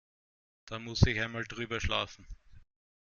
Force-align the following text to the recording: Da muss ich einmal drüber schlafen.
Da 0.67 0.79
muss 0.79 1.03
ich 1.03 1.21
einmal 1.21 1.43
drüber 1.43 1.79
schlafen. 1.79 2.25